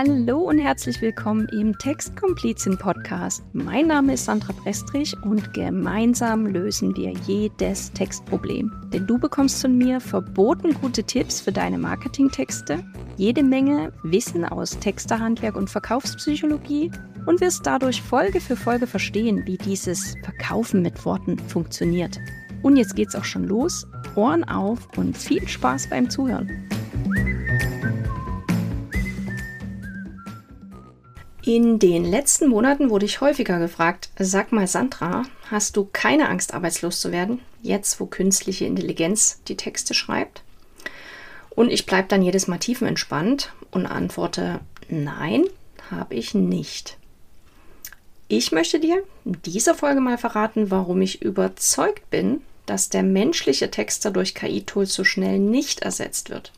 [0.00, 3.42] Hallo und herzlich willkommen im Textkomplizin Podcast.
[3.52, 8.72] Mein Name ist Sandra Prestrich und gemeinsam lösen wir jedes Textproblem.
[8.92, 12.78] Denn du bekommst von mir verboten gute Tipps für deine Marketingtexte,
[13.16, 16.92] jede Menge Wissen aus Texterhandwerk und Verkaufspsychologie
[17.26, 22.20] und wirst dadurch Folge für Folge verstehen, wie dieses Verkaufen mit Worten funktioniert.
[22.62, 23.84] Und jetzt geht's auch schon los.
[24.14, 26.68] Ohren auf und viel Spaß beim Zuhören.
[31.48, 36.52] In den letzten Monaten wurde ich häufiger gefragt, sag mal Sandra, hast du keine Angst,
[36.52, 40.42] arbeitslos zu werden, jetzt wo künstliche Intelligenz die Texte schreibt?
[41.48, 45.44] Und ich bleibe dann jedes Mal tiefenentspannt und antworte, nein,
[45.90, 46.98] habe ich nicht.
[48.28, 53.70] Ich möchte dir in dieser Folge mal verraten, warum ich überzeugt bin, dass der menschliche
[53.70, 56.52] Texter durch KI-Tools so schnell nicht ersetzt wird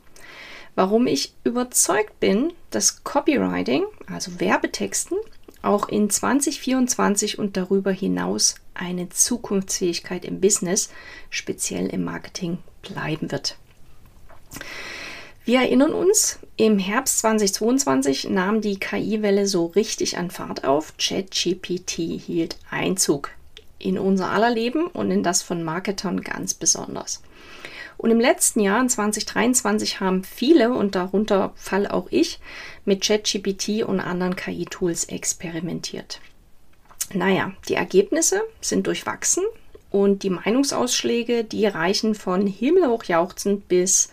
[0.80, 5.19] warum ich überzeugt bin, dass Copywriting, also Werbetexten,
[5.61, 10.89] auch in 2024 und darüber hinaus eine Zukunftsfähigkeit im Business,
[11.28, 13.58] speziell im Marketing, bleiben wird.
[15.45, 20.95] Wir erinnern uns, im Herbst 2022 nahm die KI-Welle so richtig an Fahrt auf.
[20.97, 23.33] ChatGPT hielt Einzug
[23.78, 27.20] in unser aller Leben und in das von Marketern ganz besonders.
[28.01, 32.41] Und im letzten Jahr, in 2023, haben viele, und darunter fall auch ich,
[32.87, 36.19] mit ChatGPT und anderen KI-Tools experimentiert.
[37.12, 39.45] Naja, die Ergebnisse sind durchwachsen
[39.91, 44.11] und die Meinungsausschläge, die reichen von himmelhoch jauchzend bis,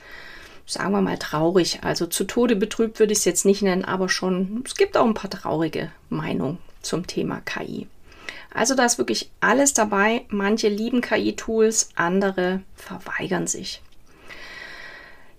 [0.65, 1.79] sagen wir mal, traurig.
[1.83, 5.05] Also zu Tode betrübt würde ich es jetzt nicht nennen, aber schon, es gibt auch
[5.05, 7.87] ein paar traurige Meinungen zum Thema KI.
[8.57, 10.25] Also da ist wirklich alles dabei.
[10.29, 13.83] Manche lieben KI-Tools, andere verweigern sich.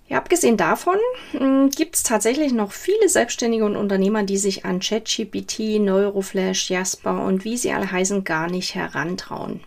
[0.07, 0.97] Ja, abgesehen davon
[1.31, 7.25] hm, gibt es tatsächlich noch viele Selbstständige und Unternehmer, die sich an ChatGPT, Neuroflash, Jasper
[7.25, 9.59] und wie sie alle heißen, gar nicht herantrauen.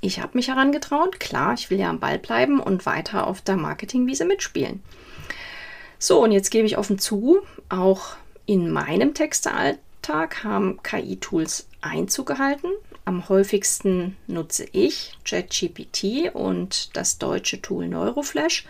[0.00, 3.58] Ich habe mich herangetraut, klar, ich will ja am Ball bleiben und weiter auf der
[3.58, 4.82] Marketingwiese mitspielen.
[5.98, 8.16] So, und jetzt gebe ich offen zu, auch
[8.46, 9.12] in meinem
[10.02, 12.68] Textealltag haben KI-Tools Einzug gehalten.
[13.04, 18.66] Am häufigsten nutze ich ChatGPT und das deutsche Tool Neuroflash.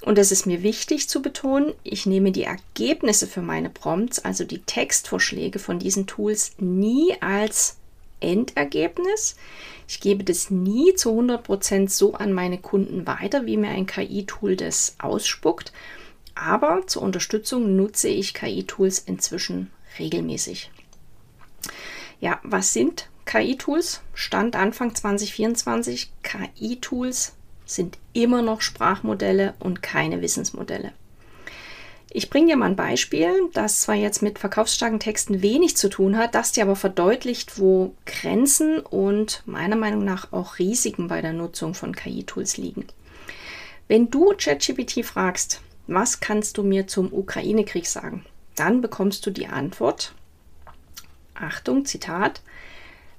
[0.00, 4.44] Und es ist mir wichtig zu betonen, ich nehme die Ergebnisse für meine Prompts, also
[4.44, 7.76] die Textvorschläge von diesen Tools, nie als
[8.20, 9.36] Endergebnis.
[9.86, 14.56] Ich gebe das nie zu 100% so an meine Kunden weiter, wie mir ein KI-Tool
[14.56, 15.72] das ausspuckt.
[16.34, 20.70] Aber zur Unterstützung nutze ich KI-Tools inzwischen regelmäßig.
[22.20, 24.02] Ja, was sind KI-Tools?
[24.14, 26.12] Stand Anfang 2024.
[26.22, 30.92] KI-Tools sind immer noch Sprachmodelle und keine Wissensmodelle.
[32.14, 36.18] Ich bringe dir mal ein Beispiel, das zwar jetzt mit verkaufsstarken Texten wenig zu tun
[36.18, 41.32] hat, das dir aber verdeutlicht, wo Grenzen und meiner Meinung nach auch Risiken bei der
[41.32, 42.86] Nutzung von KI-Tools liegen.
[43.88, 48.26] Wenn du ChatGPT fragst, was kannst du mir zum Ukraine-Krieg sagen,
[48.56, 50.14] dann bekommst du die Antwort,
[51.34, 52.42] Achtung, Zitat,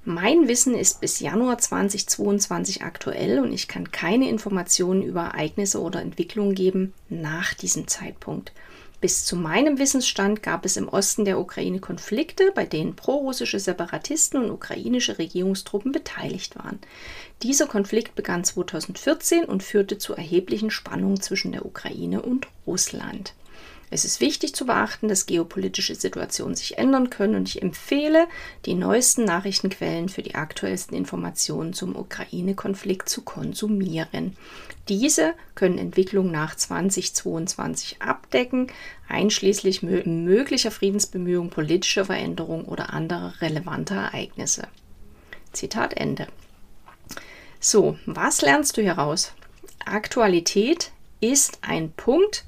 [0.06, 6.02] mein Wissen ist bis Januar 2022 aktuell und ich kann keine Informationen über Ereignisse oder
[6.02, 8.52] Entwicklungen geben nach diesem Zeitpunkt.
[9.00, 14.42] Bis zu meinem Wissensstand gab es im Osten der Ukraine Konflikte, bei denen prorussische Separatisten
[14.42, 16.78] und ukrainische Regierungstruppen beteiligt waren.
[17.42, 23.34] Dieser Konflikt begann 2014 und führte zu erheblichen Spannungen zwischen der Ukraine und Russland.
[23.94, 28.26] Es ist wichtig zu beachten, dass geopolitische Situationen sich ändern können und ich empfehle,
[28.66, 34.36] die neuesten Nachrichtenquellen für die aktuellsten Informationen zum Ukraine-Konflikt zu konsumieren.
[34.88, 38.66] Diese können Entwicklungen nach 2022 abdecken,
[39.06, 44.66] einschließlich möglicher Friedensbemühungen, politischer Veränderungen oder anderer relevanter Ereignisse.
[45.52, 46.26] Zitat Ende.
[47.60, 49.34] So, was lernst du hieraus?
[49.84, 50.90] Aktualität
[51.20, 52.44] ist ein Punkt,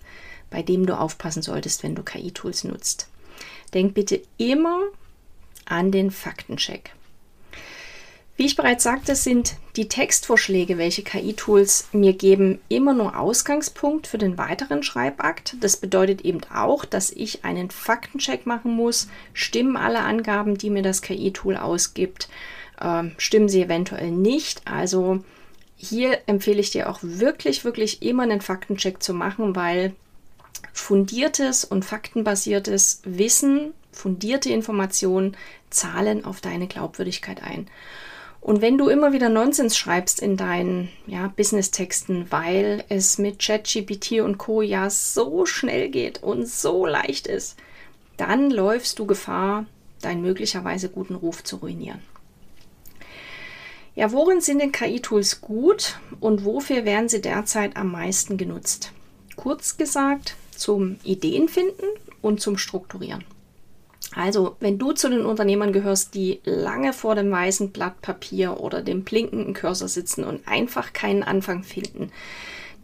[0.51, 3.09] bei dem du aufpassen solltest, wenn du KI-Tools nutzt.
[3.75, 4.81] Denk bitte immer
[5.65, 6.93] an den Faktencheck.
[8.37, 14.19] Wie ich bereits sagte, sind die Textvorschläge, welche KI-Tools mir geben, immer nur Ausgangspunkt für
[14.19, 15.57] den weiteren Schreibakt.
[15.61, 19.09] Das bedeutet eben auch, dass ich einen Faktencheck machen muss.
[19.33, 22.29] Stimmen alle Angaben, die mir das KI-Tool ausgibt?
[22.79, 24.61] Ähm, stimmen sie eventuell nicht?
[24.67, 25.25] Also
[25.77, 29.95] hier empfehle ich dir auch wirklich, wirklich immer einen Faktencheck zu machen, weil
[30.79, 35.37] fundiertes und faktenbasiertes Wissen, fundierte Informationen
[35.71, 37.67] zahlen auf deine Glaubwürdigkeit ein.
[38.41, 44.21] Und wenn du immer wieder Nonsens schreibst in deinen ja, Business-Texten, weil es mit ChatGPT
[44.21, 44.63] und Co.
[44.63, 47.57] ja so schnell geht und so leicht ist,
[48.17, 49.67] dann läufst du Gefahr,
[50.03, 52.01] deinen möglicherweise guten Ruf zu ruinieren.
[53.97, 58.93] Ja, worin sind denn KI-Tools gut und wofür werden sie derzeit am meisten genutzt?
[59.37, 61.87] Kurz gesagt, zum Ideenfinden
[62.23, 63.25] und zum Strukturieren.
[64.15, 68.83] Also, wenn du zu den Unternehmern gehörst, die lange vor dem weißen Blatt Papier oder
[68.83, 72.13] dem blinkenden Cursor sitzen und einfach keinen Anfang finden,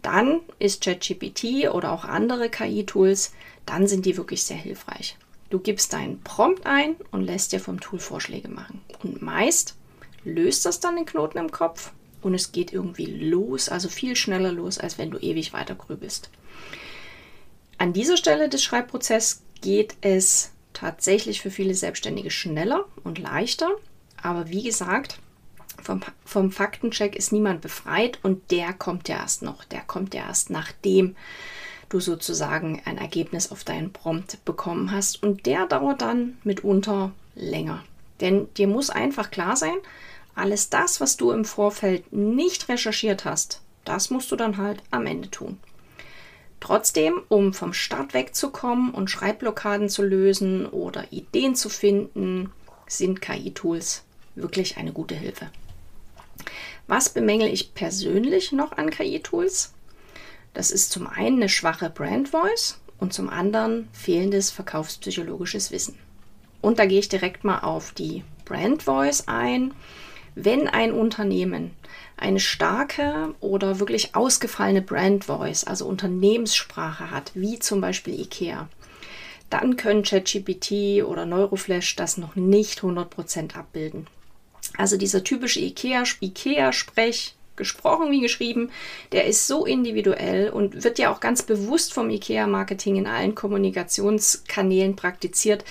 [0.01, 3.31] dann ist ChatGPT oder auch andere KI-Tools,
[3.65, 5.17] dann sind die wirklich sehr hilfreich.
[5.49, 8.81] Du gibst deinen Prompt ein und lässt dir vom Tool Vorschläge machen.
[9.01, 9.75] Und meist
[10.25, 11.91] löst das dann den Knoten im Kopf
[12.21, 16.29] und es geht irgendwie los, also viel schneller los, als wenn du ewig weiter grübelst.
[17.77, 23.69] An dieser Stelle des Schreibprozesses geht es tatsächlich für viele Selbstständige schneller und leichter.
[24.21, 25.19] Aber wie gesagt,
[25.81, 29.63] vom, vom Faktencheck ist niemand befreit und der kommt ja erst noch.
[29.65, 31.15] Der kommt ja erst nachdem
[31.89, 35.21] du sozusagen ein Ergebnis auf deinen Prompt bekommen hast.
[35.21, 37.83] Und der dauert dann mitunter länger.
[38.19, 39.75] Denn dir muss einfach klar sein,
[40.35, 45.05] alles das, was du im Vorfeld nicht recherchiert hast, das musst du dann halt am
[45.05, 45.59] Ende tun.
[46.63, 52.53] Trotzdem, um vom Start wegzukommen und Schreibblockaden zu lösen oder Ideen zu finden,
[52.87, 54.05] sind KI-Tools
[54.35, 55.49] wirklich eine gute Hilfe.
[56.87, 59.73] Was bemängel ich persönlich noch an KI-Tools?
[60.53, 65.99] Das ist zum einen eine schwache Brand Voice und zum anderen fehlendes verkaufspsychologisches Wissen.
[66.61, 69.73] Und da gehe ich direkt mal auf die Brand Voice ein.
[70.35, 71.71] Wenn ein Unternehmen
[72.17, 78.67] eine starke oder wirklich ausgefallene Brand Voice, also Unternehmenssprache hat, wie zum Beispiel IKEA,
[79.49, 84.07] dann können ChatGPT oder Neuroflash das noch nicht 100% abbilden.
[84.77, 86.71] Also dieser typische IKEA-Sprech, IKEA
[87.55, 88.71] gesprochen wie geschrieben,
[89.11, 94.95] der ist so individuell und wird ja auch ganz bewusst vom IKEA-Marketing in allen Kommunikationskanälen
[94.95, 95.63] praktiziert,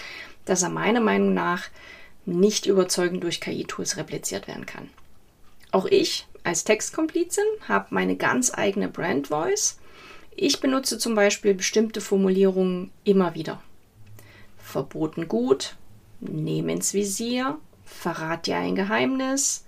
[0.44, 1.64] dass er meiner Meinung nach
[2.24, 4.90] nicht überzeugend durch KI-Tools repliziert werden kann.
[5.70, 9.78] Auch ich als Textkomplizin habe meine ganz eigene Brand Voice.
[10.34, 13.62] Ich benutze zum Beispiel bestimmte Formulierungen immer wieder.
[14.58, 15.76] Verboten gut,
[16.20, 19.64] nehm ins Visier, verrat dir ein Geheimnis,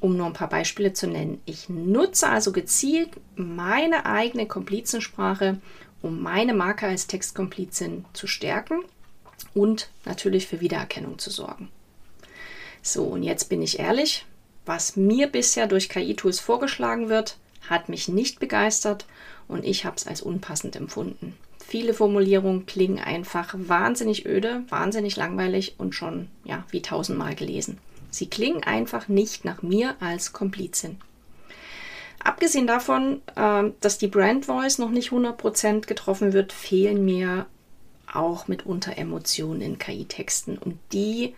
[0.00, 1.40] um nur ein paar Beispiele zu nennen.
[1.46, 5.60] Ich nutze also gezielt meine eigene Komplizensprache,
[6.02, 8.84] um meine Marke als Textkomplizin zu stärken
[9.54, 11.68] und natürlich für Wiedererkennung zu sorgen.
[12.82, 14.24] So, und jetzt bin ich ehrlich,
[14.66, 17.38] was mir bisher durch KI-Tools vorgeschlagen wird,
[17.68, 19.06] hat mich nicht begeistert
[19.46, 21.34] und ich habe es als unpassend empfunden.
[21.66, 27.78] Viele Formulierungen klingen einfach wahnsinnig öde, wahnsinnig langweilig und schon ja, wie tausendmal gelesen.
[28.10, 30.98] Sie klingen einfach nicht nach mir als Komplizin.
[32.24, 37.46] Abgesehen davon, äh, dass die Brand Voice noch nicht 100% getroffen wird, fehlen mir
[38.14, 40.58] auch mitunter Emotionen in KI-Texten.
[40.58, 41.34] Und die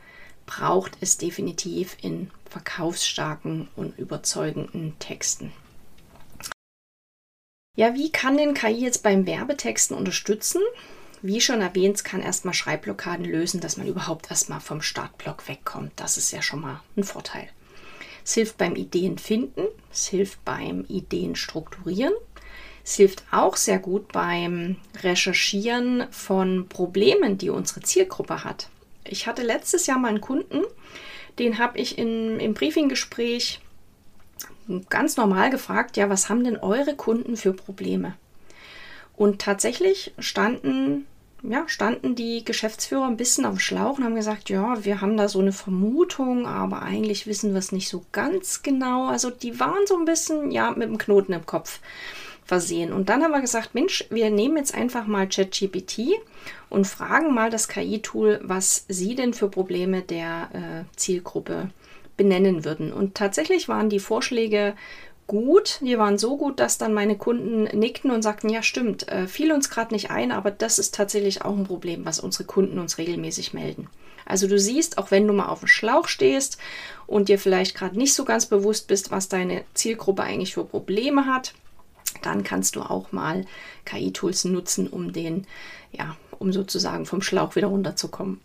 [0.47, 5.53] braucht es definitiv in verkaufsstarken und überzeugenden Texten.
[7.77, 10.61] Ja, wie kann denn KI jetzt beim Werbetexten unterstützen?
[11.23, 15.93] Wie schon erwähnt, kann erstmal Schreibblockaden lösen, dass man überhaupt erstmal vom Startblock wegkommt.
[15.97, 17.49] Das ist ja schon mal ein Vorteil.
[18.25, 22.15] Es hilft beim Ideen finden, es hilft beim Ideen strukturieren,
[22.85, 28.69] es hilft auch sehr gut beim Recherchieren von Problemen, die unsere Zielgruppe hat.
[29.05, 30.63] Ich hatte letztes Jahr mal einen Kunden,
[31.39, 33.61] den habe ich in, im Briefinggespräch
[34.89, 38.15] ganz normal gefragt, ja, was haben denn eure Kunden für Probleme?
[39.17, 41.07] Und tatsächlich standen,
[41.43, 45.29] ja, standen die Geschäftsführer ein bisschen auf Schlauch und haben gesagt, ja, wir haben da
[45.29, 49.09] so eine Vermutung, aber eigentlich wissen wir es nicht so ganz genau.
[49.09, 51.81] Also die waren so ein bisschen, ja, mit dem Knoten im Kopf
[52.51, 52.93] versehen.
[52.93, 56.19] Und dann haben wir gesagt, Mensch, wir nehmen jetzt einfach mal ChatGPT
[56.69, 61.71] und fragen mal das KI-Tool, was sie denn für Probleme der äh, Zielgruppe
[62.17, 62.93] benennen würden.
[62.93, 64.75] Und tatsächlich waren die Vorschläge
[65.29, 65.79] gut.
[65.81, 69.53] Die waren so gut, dass dann meine Kunden nickten und sagten, ja stimmt, äh, fiel
[69.53, 72.99] uns gerade nicht ein, aber das ist tatsächlich auch ein Problem, was unsere Kunden uns
[72.99, 73.87] regelmäßig melden.
[74.27, 76.59] Also du siehst, auch wenn du mal auf dem Schlauch stehst
[77.07, 81.27] und dir vielleicht gerade nicht so ganz bewusst bist, was deine Zielgruppe eigentlich für Probleme
[81.27, 81.55] hat,
[82.23, 83.45] dann kannst du auch mal
[83.85, 85.47] KI-Tools nutzen, um den,
[85.93, 88.41] ja, um sozusagen vom Schlauch wieder runterzukommen.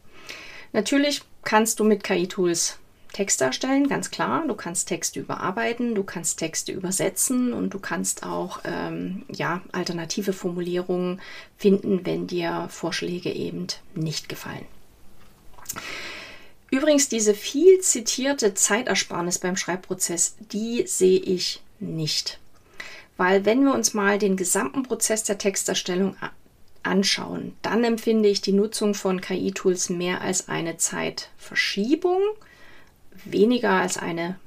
[0.74, 2.78] Natürlich kannst du mit KI-Tools
[3.16, 4.46] Texte erstellen, ganz klar.
[4.46, 10.34] Du kannst Texte überarbeiten, du kannst Texte übersetzen und du kannst auch ähm, ja, alternative
[10.34, 11.22] Formulierungen
[11.58, 14.66] finden, wenn dir Vorschläge eben nicht gefallen.
[16.72, 22.40] Übrigens, diese viel zitierte Zeitersparnis beim Schreibprozess, die sehe ich nicht.
[23.18, 26.16] Weil wenn wir uns mal den gesamten Prozess der Texterstellung
[26.84, 32.22] anschauen, dann empfinde ich die Nutzung von KI-Tools mehr als eine Zeitverschiebung,
[33.24, 34.38] weniger als eine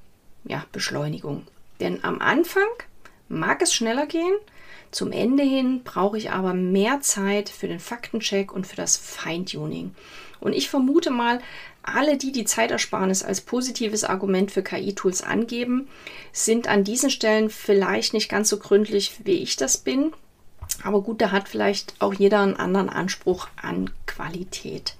[0.44, 1.46] ja, Beschleunigung.
[1.80, 2.68] Denn am Anfang
[3.28, 4.34] mag es schneller gehen,
[4.90, 9.94] zum Ende hin brauche ich aber mehr Zeit für den Faktencheck und für das Feintuning.
[10.40, 11.40] Und ich vermute mal,
[11.82, 15.88] alle, die die Zeitersparnis als positives Argument für KI-Tools angeben,
[16.32, 20.12] sind an diesen Stellen vielleicht nicht ganz so gründlich, wie ich das bin.
[20.84, 24.96] Aber gut, da hat vielleicht auch jeder einen anderen Anspruch an Qualität.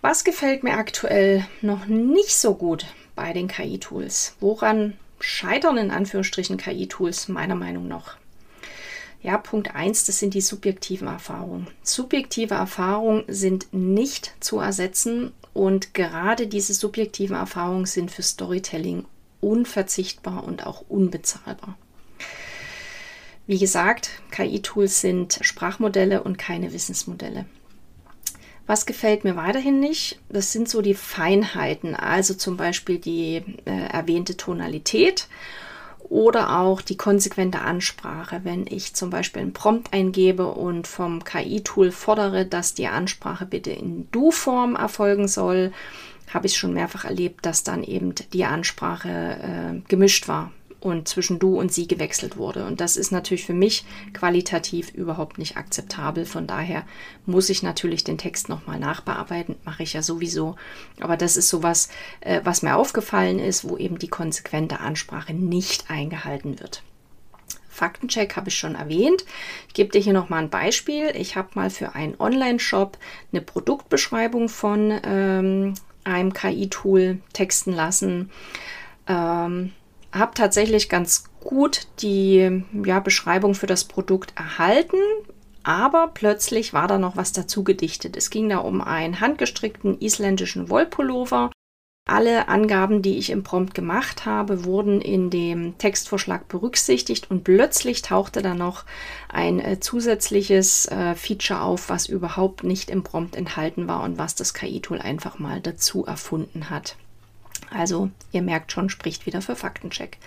[0.00, 4.36] Was gefällt mir aktuell noch nicht so gut bei den KI-Tools?
[4.40, 8.16] Woran scheitern in Anführungsstrichen KI-Tools meiner Meinung nach?
[9.22, 11.68] Ja, Punkt 1, das sind die subjektiven Erfahrungen.
[11.82, 19.04] Subjektive Erfahrungen sind nicht zu ersetzen und gerade diese subjektiven Erfahrungen sind für Storytelling
[19.40, 21.78] unverzichtbar und auch unbezahlbar.
[23.46, 27.44] Wie gesagt, KI-Tools sind Sprachmodelle und keine Wissensmodelle.
[28.66, 30.20] Was gefällt mir weiterhin nicht?
[30.28, 35.28] Das sind so die Feinheiten, also zum Beispiel die äh, erwähnte Tonalität
[36.12, 38.42] oder auch die konsequente Ansprache.
[38.44, 43.70] Wenn ich zum Beispiel einen Prompt eingebe und vom KI-Tool fordere, dass die Ansprache bitte
[43.70, 45.72] in Du-Form erfolgen soll,
[46.32, 50.52] habe ich schon mehrfach erlebt, dass dann eben die Ansprache äh, gemischt war
[50.84, 52.66] und zwischen du und sie gewechselt wurde.
[52.66, 56.26] Und das ist natürlich für mich qualitativ überhaupt nicht akzeptabel.
[56.26, 56.84] Von daher
[57.26, 60.56] muss ich natürlich den Text nochmal nachbearbeiten, mache ich ja sowieso.
[61.00, 61.88] Aber das ist sowas,
[62.20, 66.82] äh, was mir aufgefallen ist, wo eben die konsequente Ansprache nicht eingehalten wird.
[67.68, 69.24] Faktencheck habe ich schon erwähnt.
[69.68, 71.10] Ich gebe dir hier nochmal ein Beispiel.
[71.16, 72.98] Ich habe mal für einen Online-Shop
[73.32, 75.74] eine Produktbeschreibung von ähm,
[76.04, 78.30] einem KI-Tool texten lassen.
[79.08, 79.72] Ähm,
[80.12, 84.98] habe tatsächlich ganz gut die ja, Beschreibung für das Produkt erhalten,
[85.62, 88.16] aber plötzlich war da noch was dazu gedichtet.
[88.16, 91.50] Es ging da um einen handgestrickten isländischen Wollpullover.
[92.04, 98.02] Alle Angaben, die ich im Prompt gemacht habe, wurden in dem Textvorschlag berücksichtigt und plötzlich
[98.02, 98.84] tauchte da noch
[99.28, 104.34] ein äh, zusätzliches äh, Feature auf, was überhaupt nicht im Prompt enthalten war und was
[104.34, 106.96] das KI-Tool einfach mal dazu erfunden hat.
[107.74, 110.18] Also ihr merkt schon, spricht wieder für Faktencheck.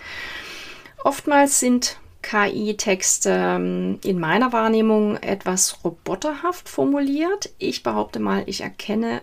[1.04, 7.50] Oftmals sind KI-Texte ähm, in meiner Wahrnehmung etwas roboterhaft formuliert.
[7.58, 9.20] Ich behaupte mal, ich erkenne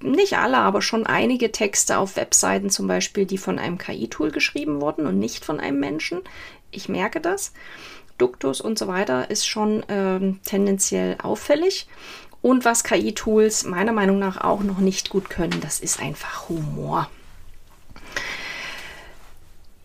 [0.00, 4.80] nicht alle, aber schon einige Texte auf Webseiten zum Beispiel, die von einem KI-Tool geschrieben
[4.80, 6.20] wurden und nicht von einem Menschen.
[6.70, 7.52] Ich merke das.
[8.18, 11.88] Duktus und so weiter ist schon ähm, tendenziell auffällig.
[12.42, 17.08] Und was KI-Tools meiner Meinung nach auch noch nicht gut können, das ist einfach Humor.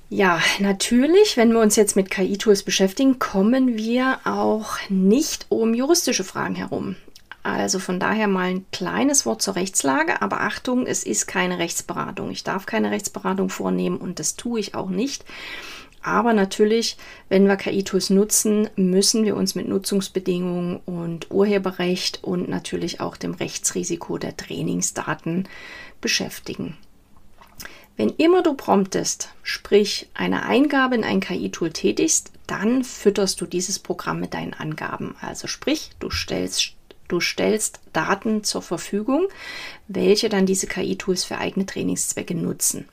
[0.09, 6.23] Ja, natürlich, wenn wir uns jetzt mit KI-Tools beschäftigen, kommen wir auch nicht um juristische
[6.23, 6.95] Fragen herum.
[7.43, 12.31] Also von daher mal ein kleines Wort zur Rechtslage, aber Achtung, es ist keine Rechtsberatung.
[12.31, 15.25] Ich darf keine Rechtsberatung vornehmen und das tue ich auch nicht.
[16.01, 16.95] Aber natürlich,
[17.27, 23.33] wenn wir KI-Tools nutzen, müssen wir uns mit Nutzungsbedingungen und Urheberrecht und natürlich auch dem
[23.33, 25.49] Rechtsrisiko der Trainingsdaten
[25.99, 26.77] beschäftigen.
[27.97, 33.79] Wenn immer du promptest, sprich eine Eingabe in ein KI-Tool tätigst, dann fütterst du dieses
[33.79, 35.15] Programm mit deinen Angaben.
[35.19, 36.73] Also sprich, du stellst,
[37.07, 39.27] du stellst Daten zur Verfügung,
[39.87, 42.87] welche dann diese KI-Tools für eigene Trainingszwecke nutzen.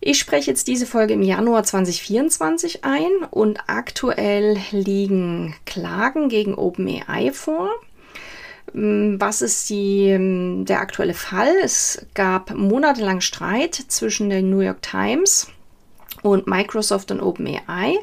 [0.00, 7.32] Ich spreche jetzt diese Folge im Januar 2024 ein und aktuell liegen Klagen gegen OpenAI
[7.32, 7.70] vor.
[8.74, 11.52] Mm, was ist die, mm, der aktuelle Fall?
[11.62, 15.48] Es gab monatelang Streit zwischen der New York Times
[16.22, 17.98] und Microsoft und OpenAI.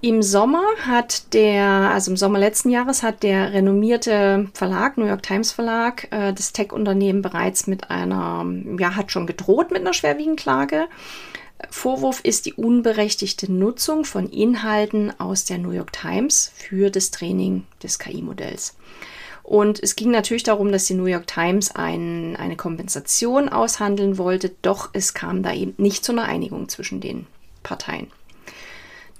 [0.00, 5.22] Im Sommer hat der, also im Sommer letzten Jahres hat der renommierte Verlag, New York
[5.22, 8.46] Times Verlag, äh, das Tech-Unternehmen bereits mit einer,
[8.78, 10.86] ja, hat schon gedroht mit einer schwerwiegenden Klage.
[11.70, 17.64] Vorwurf ist die unberechtigte Nutzung von Inhalten aus der New York Times für das Training
[17.82, 18.76] des KI-Modells.
[19.44, 24.52] Und es ging natürlich darum, dass die New York Times ein, eine Kompensation aushandeln wollte,
[24.62, 27.26] doch es kam da eben nicht zu einer Einigung zwischen den
[27.62, 28.06] Parteien.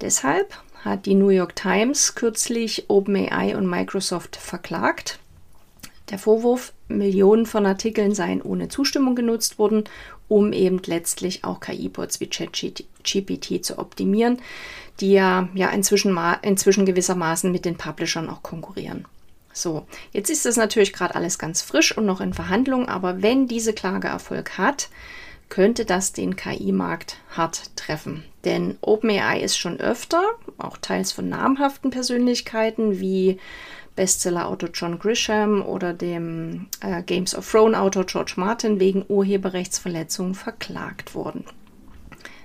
[0.01, 5.19] Deshalb hat die New York Times kürzlich OpenAI und Microsoft verklagt.
[6.11, 9.85] Der Vorwurf, Millionen von Artikeln seien ohne Zustimmung genutzt worden,
[10.29, 14.39] um eben letztlich auch KI-Bots wie ChatGPT zu optimieren,
[15.01, 19.05] die ja, ja inzwischen, inzwischen gewissermaßen mit den Publishern auch konkurrieren.
[19.55, 23.47] So, jetzt ist das natürlich gerade alles ganz frisch und noch in Verhandlung, aber wenn
[23.47, 24.89] diese Klage Erfolg hat,
[25.49, 28.25] könnte das den KI-Markt hart treffen.
[28.45, 30.23] Denn OpenAI ist schon öfter,
[30.59, 33.39] auch teils von namhaften Persönlichkeiten wie
[33.95, 41.45] Bestseller-Autor John Grisham oder dem äh, Games of Thrones-Autor George Martin wegen Urheberrechtsverletzungen verklagt worden.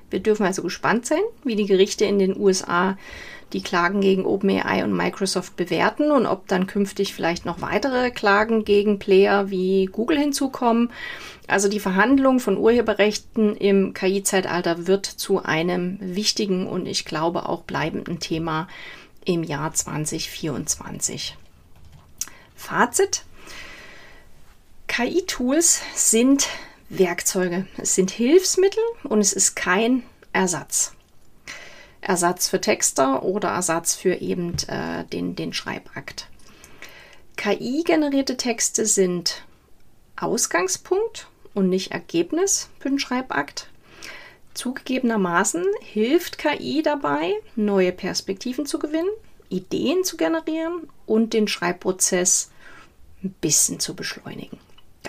[0.10, 2.98] Wir dürfen also gespannt sein, wie die Gerichte in den USA
[3.54, 8.64] die Klagen gegen OpenAI und Microsoft bewerten und ob dann künftig vielleicht noch weitere Klagen
[8.64, 10.92] gegen Player wie Google hinzukommen.
[11.48, 17.64] Also die Verhandlung von Urheberrechten im KI-Zeitalter wird zu einem wichtigen und ich glaube auch
[17.64, 18.68] bleibenden Thema
[19.26, 21.38] im Jahr 2024.
[22.56, 23.24] Fazit.
[24.88, 26.48] KI-Tools sind
[26.90, 27.68] Werkzeuge.
[27.78, 30.04] Es sind Hilfsmittel und es ist kein
[30.34, 30.94] Ersatz.
[32.02, 36.28] Ersatz für Texter oder Ersatz für eben äh, den, den Schreibakt.
[37.36, 39.44] KI-generierte Texte sind
[40.16, 43.70] Ausgangspunkt und nicht Ergebnis für den Schreibakt.
[44.54, 49.10] Zugegebenermaßen hilft KI dabei, neue Perspektiven zu gewinnen,
[49.50, 52.52] Ideen zu generieren und den Schreibprozess
[53.24, 54.58] ein bisschen zu beschleunigen.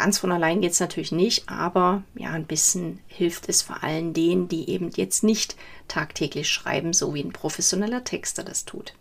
[0.00, 4.14] Ganz von allein geht es natürlich nicht, aber ja, ein bisschen hilft es vor allen
[4.14, 5.56] denen, die eben jetzt nicht
[5.88, 8.94] tagtäglich schreiben, so wie ein professioneller Texter das tut.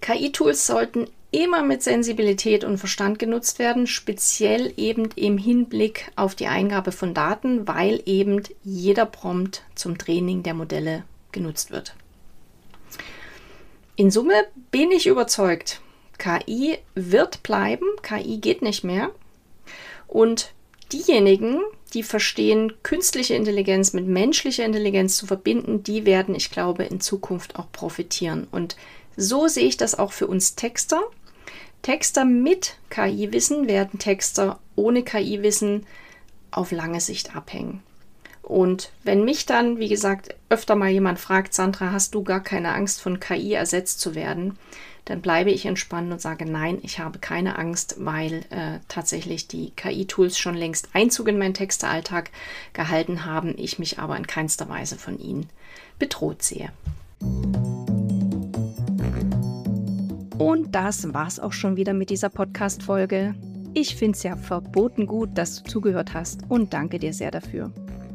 [0.00, 6.48] KI-Tools sollten immer mit Sensibilität und Verstand genutzt werden, speziell eben im Hinblick auf die
[6.48, 11.94] Eingabe von Daten, weil eben jeder Prompt zum Training der Modelle genutzt wird.
[13.94, 15.80] In Summe bin ich überzeugt,
[16.18, 19.12] KI wird bleiben, KI geht nicht mehr.
[20.06, 20.52] Und
[20.92, 21.60] diejenigen,
[21.94, 27.56] die verstehen, künstliche Intelligenz mit menschlicher Intelligenz zu verbinden, die werden, ich glaube, in Zukunft
[27.56, 28.46] auch profitieren.
[28.50, 28.76] Und
[29.16, 31.00] so sehe ich das auch für uns Texter.
[31.82, 35.86] Texter mit KI-Wissen werden Texter ohne KI-Wissen
[36.50, 37.82] auf lange Sicht abhängen.
[38.42, 42.72] Und wenn mich dann, wie gesagt, öfter mal jemand fragt, Sandra, hast du gar keine
[42.74, 44.56] Angst von KI ersetzt zu werden,
[45.06, 49.70] dann bleibe ich entspannt und sage, nein, ich habe keine Angst, weil äh, tatsächlich die
[49.70, 52.30] KI-Tools schon längst Einzug in meinen Textealltag
[52.72, 55.48] gehalten haben, ich mich aber in keinster Weise von ihnen
[56.00, 56.70] bedroht sehe.
[60.38, 63.36] Und das war's auch schon wieder mit dieser Podcast-Folge.
[63.74, 67.70] Ich finde es ja verboten gut, dass du zugehört hast und danke dir sehr dafür.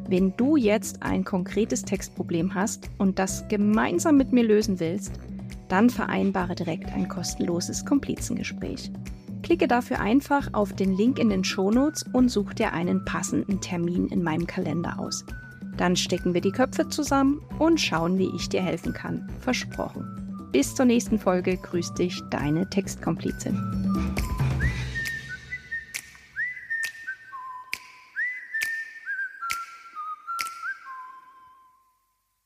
[0.10, 5.13] Wenn du jetzt ein konkretes Textproblem hast und das gemeinsam mit mir lösen willst,
[5.72, 8.92] dann vereinbare direkt ein kostenloses Komplizengespräch.
[9.42, 14.08] Klicke dafür einfach auf den Link in den Shownotes und such dir einen passenden Termin
[14.08, 15.26] in meinem Kalender aus.
[15.78, 19.28] Dann stecken wir die Köpfe zusammen und schauen, wie ich dir helfen kann.
[19.40, 20.50] Versprochen.
[20.52, 23.58] Bis zur nächsten Folge grüßt dich deine Textkomplizin.